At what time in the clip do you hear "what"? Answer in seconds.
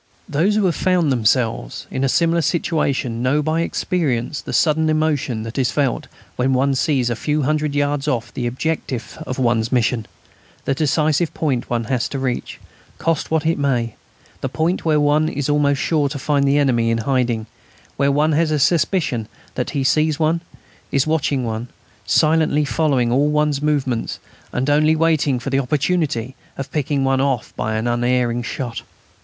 13.29-13.45